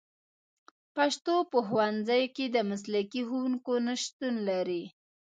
[0.95, 4.83] پښتو په ښوونځیو کې د مسلکي ښوونکو نشتون لري